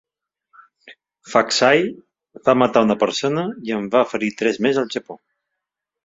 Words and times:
Faxai 1.33 1.83
va 2.49 2.55
matar 2.61 2.83
una 2.87 2.95
persona 3.03 3.43
i 3.69 3.75
en 3.75 3.85
va 3.97 4.01
ferir 4.13 4.31
tres 4.39 4.59
més 4.67 4.81
al 4.83 4.89
Japó. 4.97 5.19